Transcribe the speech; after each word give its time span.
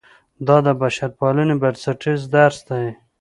دا 0.47 0.57
د 0.65 0.67
بشرپالنې 0.81 1.55
بنسټیز 1.61 2.21
درس 2.35 2.57
دی. 2.69 2.87